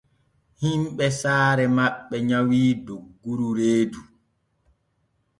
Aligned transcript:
Himɓe 0.59 1.05
saare 1.19 1.65
maɓɓe 1.75 2.15
nyawii 2.27 2.69
dogguru 2.85 3.47
reedu. 3.57 4.01